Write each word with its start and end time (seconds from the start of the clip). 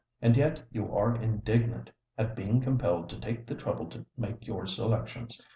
And 0.19 0.35
yet 0.35 0.63
you 0.71 0.91
are 0.97 1.15
indignant 1.15 1.91
at 2.17 2.35
being 2.35 2.59
compelled 2.59 3.07
to 3.09 3.19
take 3.19 3.45
the 3.45 3.53
trouble 3.53 3.85
to 3.91 4.03
make 4.17 4.47
your 4.47 4.65
selections! 4.65 5.39